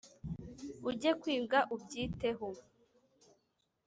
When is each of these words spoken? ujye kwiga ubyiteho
ujye 0.89 1.11
kwiga 1.21 1.59
ubyiteho 1.73 2.47